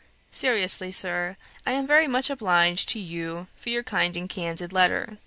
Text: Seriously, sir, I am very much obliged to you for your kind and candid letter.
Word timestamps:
Seriously, 0.31 0.91
sir, 0.91 1.37
I 1.63 1.73
am 1.73 1.85
very 1.85 2.07
much 2.07 2.31
obliged 2.31 2.89
to 2.89 2.99
you 2.99 3.45
for 3.55 3.69
your 3.69 3.83
kind 3.83 4.17
and 4.17 4.27
candid 4.27 4.73
letter. 4.73 5.19